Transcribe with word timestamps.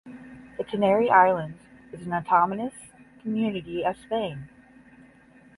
The 0.57 0.63
Canary 0.63 1.11
Islands 1.11 1.59
is 1.91 2.07
an 2.07 2.13
Autonomous 2.13 2.73
community 3.21 3.85
of 3.85 3.95
Spain. 3.97 4.49